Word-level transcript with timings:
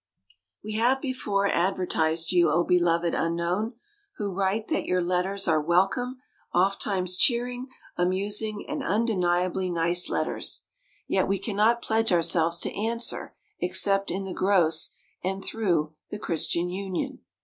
We 0.63 0.73
have 0.77 0.99
before 0.99 1.45
advertised 1.45 2.31
you, 2.31 2.49
O 2.49 2.63
beloved 2.63 3.13
unknown! 3.13 3.75
who 4.17 4.31
write, 4.31 4.67
that 4.69 4.87
your 4.87 4.99
letters 4.99 5.47
are 5.47 5.61
welcome, 5.61 6.17
ofttimes 6.55 7.15
cheering, 7.15 7.67
amusing, 7.97 8.65
and 8.67 8.81
undeniably 8.81 9.69
nice 9.69 10.09
letters; 10.09 10.63
yet 11.07 11.27
we 11.27 11.37
cannot 11.37 11.83
pledge 11.83 12.11
ourselves 12.11 12.59
to 12.61 12.73
answer, 12.73 13.35
except 13.59 14.09
in 14.09 14.23
the 14.25 14.33
gross, 14.33 14.89
and 15.23 15.45
through 15.45 15.93
"The 16.09 16.17
Christian 16.17 16.71
Union." 16.71 17.19